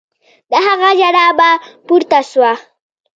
[0.51, 1.49] د هغه ژړا به
[1.87, 2.51] پورته سوه.